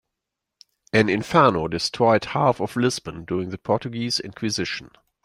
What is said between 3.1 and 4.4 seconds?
during the Portuguese